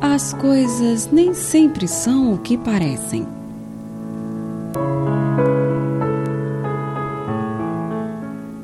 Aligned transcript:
As 0.00 0.32
coisas 0.32 1.10
nem 1.10 1.34
sempre 1.34 1.88
são 1.88 2.32
o 2.32 2.38
que 2.38 2.56
parecem. 2.56 3.26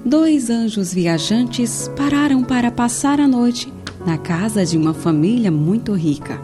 Dois 0.05 0.49
anjos 0.49 0.95
viajantes 0.95 1.91
pararam 1.97 2.45
para 2.45 2.71
passar 2.71 3.19
a 3.19 3.27
noite 3.27 3.73
na 4.07 4.17
casa 4.17 4.65
de 4.65 4.79
uma 4.79 4.95
família 4.95 5.51
muito 5.51 5.93
rica. 5.93 6.41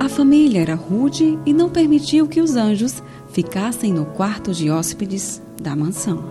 A 0.00 0.08
família 0.08 0.62
era 0.62 0.74
rude 0.74 1.38
e 1.46 1.52
não 1.52 1.70
permitiu 1.70 2.26
que 2.26 2.40
os 2.40 2.56
anjos 2.56 3.00
ficassem 3.30 3.92
no 3.92 4.04
quarto 4.04 4.52
de 4.52 4.68
hóspedes 4.68 5.40
da 5.62 5.76
mansão. 5.76 6.24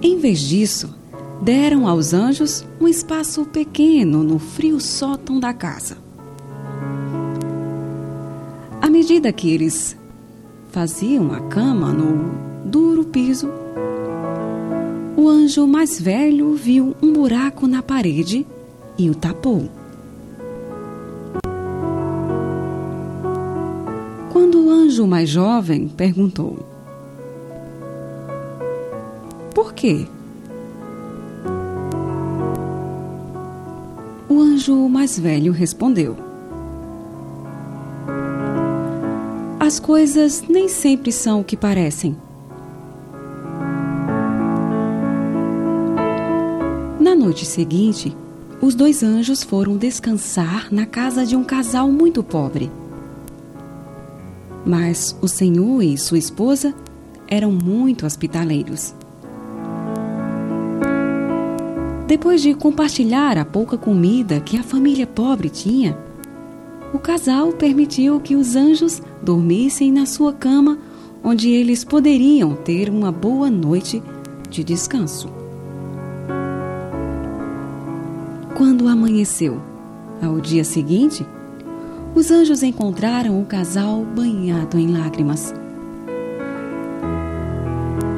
Em 0.00 0.18
vez 0.18 0.38
disso, 0.38 0.99
deram 1.40 1.88
aos 1.88 2.12
anjos 2.12 2.66
um 2.80 2.86
espaço 2.86 3.44
pequeno 3.46 4.22
no 4.22 4.38
frio 4.38 4.78
sótão 4.78 5.40
da 5.40 5.52
casa. 5.54 5.96
À 8.80 8.90
medida 8.90 9.32
que 9.32 9.50
eles 9.50 9.96
faziam 10.70 11.32
a 11.32 11.40
cama 11.40 11.92
no 11.92 12.68
duro 12.68 13.04
piso, 13.04 13.48
o 15.16 15.28
anjo 15.28 15.66
mais 15.66 16.00
velho 16.00 16.54
viu 16.54 16.94
um 17.02 17.12
buraco 17.12 17.66
na 17.66 17.82
parede 17.82 18.46
e 18.98 19.08
o 19.08 19.14
tapou. 19.14 19.68
Quando 24.32 24.66
o 24.66 24.70
anjo 24.70 25.06
mais 25.06 25.28
jovem 25.28 25.88
perguntou: 25.88 26.58
Por 29.54 29.74
quê? 29.74 30.06
Anjo 34.60 34.88
mais 34.90 35.18
velho 35.18 35.52
respondeu: 35.52 36.14
As 39.58 39.80
coisas 39.80 40.44
nem 40.46 40.68
sempre 40.68 41.10
são 41.10 41.40
o 41.40 41.44
que 41.44 41.56
parecem. 41.56 42.14
Na 47.00 47.14
noite 47.14 47.46
seguinte, 47.46 48.14
os 48.60 48.74
dois 48.74 49.02
anjos 49.02 49.42
foram 49.42 49.78
descansar 49.78 50.68
na 50.70 50.84
casa 50.84 51.24
de 51.24 51.34
um 51.34 51.42
casal 51.42 51.90
muito 51.90 52.22
pobre. 52.22 52.70
Mas 54.66 55.16
o 55.22 55.28
Senhor 55.28 55.82
e 55.82 55.96
sua 55.96 56.18
esposa 56.18 56.74
eram 57.26 57.50
muito 57.50 58.04
hospitaleiros. 58.04 58.94
Depois 62.10 62.42
de 62.42 62.54
compartilhar 62.54 63.38
a 63.38 63.44
pouca 63.44 63.78
comida 63.78 64.40
que 64.40 64.56
a 64.56 64.64
família 64.64 65.06
pobre 65.06 65.48
tinha, 65.48 65.96
o 66.92 66.98
casal 66.98 67.52
permitiu 67.52 68.18
que 68.18 68.34
os 68.34 68.56
anjos 68.56 69.00
dormissem 69.22 69.92
na 69.92 70.04
sua 70.06 70.32
cama, 70.32 70.76
onde 71.22 71.48
eles 71.50 71.84
poderiam 71.84 72.56
ter 72.56 72.90
uma 72.90 73.12
boa 73.12 73.48
noite 73.48 74.02
de 74.48 74.64
descanso. 74.64 75.28
Quando 78.56 78.88
amanheceu, 78.88 79.62
ao 80.20 80.40
dia 80.40 80.64
seguinte, 80.64 81.24
os 82.12 82.32
anjos 82.32 82.64
encontraram 82.64 83.40
o 83.40 83.46
casal 83.46 84.04
banhado 84.04 84.76
em 84.80 84.88
lágrimas. 84.90 85.54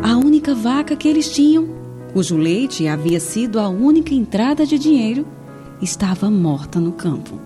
A 0.03 0.17
única 0.17 0.55
vaca 0.55 0.97
que 0.97 1.07
eles 1.07 1.31
tinham, 1.31 1.82
cujo 2.13 2.37
leite 2.37 2.87
havia 2.87 3.19
sido 3.19 3.59
a 3.59 3.69
única 3.69 4.15
entrada 4.15 4.67
de 4.67 4.79
dinheiro, 4.79 5.27
estava 5.81 6.31
morta 6.31 6.79
no 6.79 6.93
campo. 6.93 7.39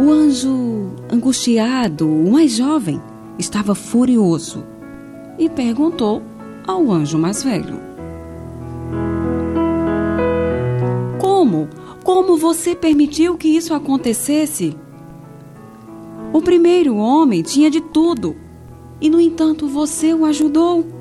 O 0.00 0.10
anjo, 0.10 0.92
angustiado, 1.12 2.08
o 2.08 2.32
mais 2.32 2.56
jovem, 2.56 3.00
estava 3.38 3.74
furioso 3.74 4.64
e 5.38 5.48
perguntou 5.48 6.22
ao 6.66 6.90
anjo 6.90 7.18
mais 7.18 7.42
velho: 7.42 7.78
Como? 11.20 11.68
Como 12.02 12.36
você 12.36 12.74
permitiu 12.74 13.36
que 13.36 13.48
isso 13.48 13.72
acontecesse? 13.72 14.76
O 16.32 16.42
primeiro 16.42 16.96
homem 16.96 17.42
tinha 17.42 17.70
de 17.70 17.80
tudo 17.80 18.36
e, 19.00 19.08
no 19.08 19.20
entanto, 19.20 19.68
você 19.68 20.12
o 20.12 20.24
ajudou. 20.24 20.93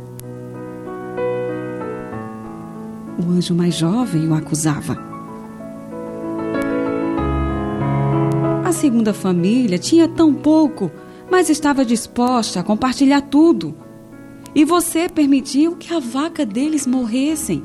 O 3.18 3.32
anjo 3.32 3.54
mais 3.54 3.76
jovem 3.76 4.28
o 4.28 4.34
acusava. 4.34 4.98
A 8.66 8.72
segunda 8.72 9.14
família 9.14 9.78
tinha 9.78 10.08
tão 10.08 10.34
pouco, 10.34 10.92
mas 11.30 11.50
estava 11.50 11.86
disposta 11.86 12.60
a 12.60 12.64
compartilhar 12.64 13.22
tudo. 13.22 13.76
E 14.56 14.66
você 14.66 15.08
permitiu 15.08 15.76
que 15.76 15.94
a 15.94 16.00
vaca 16.00 16.46
deles 16.46 16.88
morressem. 16.88 17.64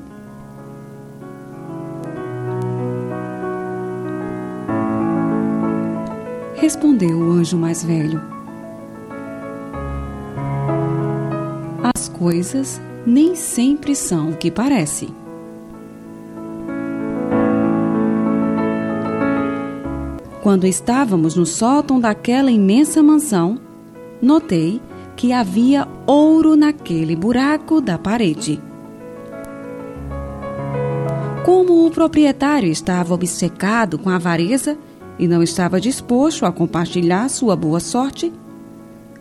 Respondeu 6.56 7.16
o 7.16 7.32
anjo 7.32 7.56
mais 7.56 7.82
velho: 7.82 8.20
As 11.94 12.08
coisas 12.08 12.80
nem 13.06 13.34
sempre 13.34 13.94
são 13.94 14.30
o 14.30 14.36
que 14.36 14.50
parece. 14.50 15.08
Quando 20.48 20.66
estávamos 20.66 21.36
no 21.36 21.44
sótão 21.44 22.00
daquela 22.00 22.50
imensa 22.50 23.02
mansão, 23.02 23.58
notei 24.22 24.80
que 25.14 25.30
havia 25.30 25.86
ouro 26.06 26.56
naquele 26.56 27.14
buraco 27.14 27.82
da 27.82 27.98
parede. 27.98 28.58
Como 31.44 31.86
o 31.86 31.90
proprietário 31.90 32.70
estava 32.70 33.12
obcecado 33.12 33.98
com 33.98 34.08
a 34.08 34.14
avareza, 34.14 34.78
e 35.18 35.28
não 35.28 35.42
estava 35.42 35.78
disposto 35.78 36.46
a 36.46 36.50
compartilhar 36.50 37.28
sua 37.28 37.54
boa 37.54 37.78
sorte, 37.78 38.32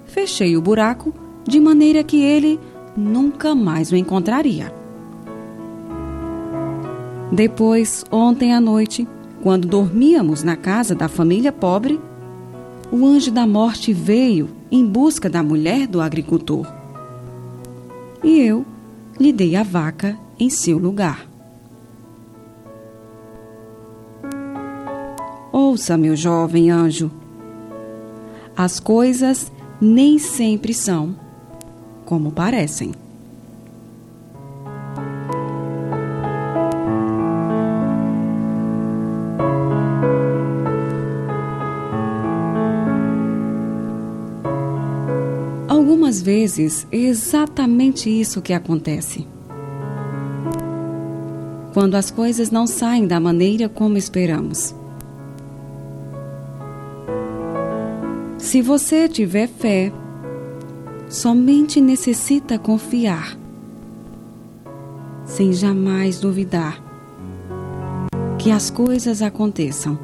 fechei 0.06 0.56
o 0.56 0.62
buraco 0.62 1.14
de 1.44 1.60
maneira 1.60 2.06
que 2.06 2.24
ele 2.24 2.58
nunca 2.96 3.54
mais 3.54 3.92
o 3.92 3.98
encontraria. 3.98 4.74
Depois, 7.34 8.06
ontem 8.10 8.54
à 8.54 8.62
noite, 8.62 9.06
quando 9.42 9.68
dormíamos 9.68 10.44
na 10.44 10.56
casa 10.56 10.96
da 10.96 11.08
família 11.08 11.52
pobre, 11.52 12.00
o 12.92 13.06
anjo 13.06 13.32
da 13.32 13.46
morte 13.46 13.94
veio 13.94 14.50
em 14.72 14.86
busca 14.86 15.30
da 15.30 15.44
mulher 15.44 15.88
do 15.88 16.02
agricultor. 16.02 16.68
E 18.24 18.40
eu 18.40 18.66
lhe 19.20 19.32
dei 19.32 19.56
a 19.56 19.64
vaca 19.64 20.18
em 20.40 20.50
seu 20.50 20.78
lugar. 20.78 21.28
Ouça, 25.52 25.98
meu 25.98 26.16
jovem 26.16 26.70
anjo. 26.70 27.12
As 28.56 28.80
coisas 28.80 29.52
nem 29.80 30.18
sempre 30.18 30.74
são 30.74 31.16
como 32.06 32.32
parecem. 32.32 32.94
Algumas 46.18 46.22
vezes 46.22 46.88
é 46.92 46.98
exatamente 46.98 48.10
isso 48.10 48.42
que 48.42 48.54
acontece. 48.54 49.28
Quando 51.74 51.96
as 51.96 52.10
coisas 52.10 52.50
não 52.50 52.66
saem 52.66 53.06
da 53.06 53.20
maneira 53.20 53.70
como 53.70 53.98
esperamos. 53.98 54.74
Se 58.40 58.62
você 58.62 59.08
tiver 59.08 59.48
fé, 59.48 59.92
somente 61.08 61.80
necessita 61.80 62.58
confiar, 62.58 63.38
sem 65.26 65.54
jamais 65.54 66.20
duvidar 66.20 66.82
que 68.40 68.50
as 68.50 68.70
coisas 68.72 69.22
aconteçam. 69.22 70.00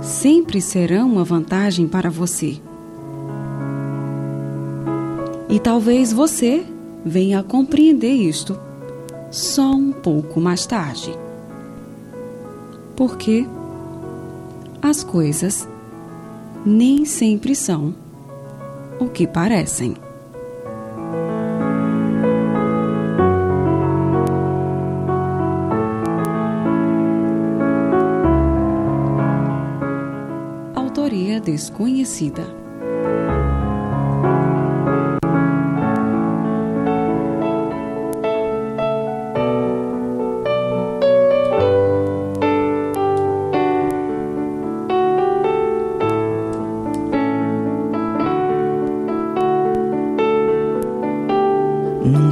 Sempre 0.00 0.60
serão 0.60 1.10
uma 1.10 1.24
vantagem 1.24 1.88
para 1.88 2.10
você. 2.10 2.60
E 5.48 5.58
talvez 5.58 6.12
você 6.12 6.66
venha 7.04 7.40
a 7.40 7.42
compreender 7.42 8.12
isto 8.12 8.58
só 9.30 9.70
um 9.70 9.92
pouco 9.92 10.40
mais 10.40 10.66
tarde. 10.66 11.16
Porque 12.94 13.46
as 14.82 15.02
coisas 15.02 15.66
nem 16.66 17.04
sempre 17.04 17.54
são 17.54 17.94
o 19.00 19.08
que 19.08 19.26
parecem. 19.26 19.96
Autoria 30.74 31.40
desconhecida. 31.40 32.67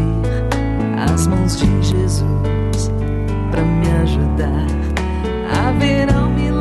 pedir 0.00 1.12
as 1.12 1.26
mãos 1.26 1.56
de 1.56 1.82
Jesus 1.82 2.90
para 3.50 3.62
me 3.62 3.90
ajudar. 4.02 4.66
Haverá 5.66 6.22
um 6.22 6.30
milagre. 6.30 6.59